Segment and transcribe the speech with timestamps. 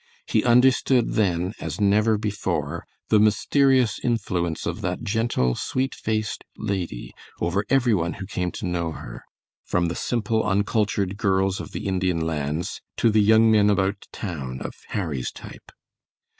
[0.25, 7.13] He understood then, as never before, the mysterious influence of that gentle, sweet faced lady
[7.39, 9.23] over every one who came to know her,
[9.63, 14.59] from the simple, uncultured girls of the Indian Lands to the young men about town
[14.61, 15.71] of Harry's type.